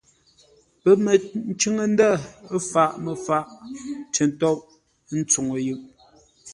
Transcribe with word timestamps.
Pəməncʉŋ-ndə̂ 0.81 2.09
faʼ 2.71 2.91
məfaʼ 3.03 3.45
cər 4.13 4.27
ntôʼ, 4.33 4.55
ə́ 5.11 5.15
ntsuŋu 5.21 5.55
yʉʼ. 5.67 5.81